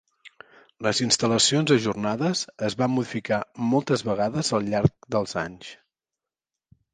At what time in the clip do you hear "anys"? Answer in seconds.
5.45-5.71